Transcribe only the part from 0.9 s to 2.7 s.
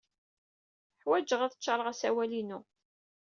Ḥwajeɣ ad d-ččaṛeɣ asawal-inu.